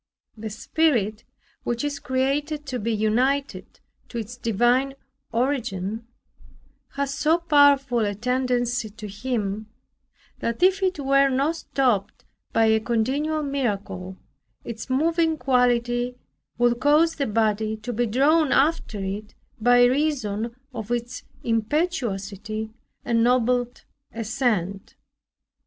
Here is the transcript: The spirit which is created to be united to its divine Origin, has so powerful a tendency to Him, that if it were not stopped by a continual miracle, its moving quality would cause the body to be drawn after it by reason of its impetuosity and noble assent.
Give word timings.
The 0.35 0.49
spirit 0.49 1.25
which 1.61 1.83
is 1.83 1.99
created 1.99 2.65
to 2.65 2.79
be 2.79 2.91
united 2.91 3.79
to 4.09 4.17
its 4.17 4.35
divine 4.35 4.95
Origin, 5.31 6.07
has 6.93 7.13
so 7.13 7.37
powerful 7.37 7.99
a 7.99 8.15
tendency 8.15 8.89
to 8.89 9.07
Him, 9.07 9.69
that 10.39 10.63
if 10.63 10.81
it 10.81 10.97
were 10.99 11.29
not 11.29 11.57
stopped 11.57 12.25
by 12.51 12.65
a 12.65 12.79
continual 12.79 13.43
miracle, 13.43 14.17
its 14.63 14.89
moving 14.89 15.37
quality 15.37 16.15
would 16.57 16.79
cause 16.79 17.17
the 17.17 17.27
body 17.27 17.77
to 17.77 17.93
be 17.93 18.07
drawn 18.07 18.51
after 18.51 19.03
it 19.03 19.35
by 19.59 19.83
reason 19.83 20.55
of 20.73 20.89
its 20.89 21.21
impetuosity 21.43 22.71
and 23.05 23.23
noble 23.23 23.71
assent. 24.11 24.95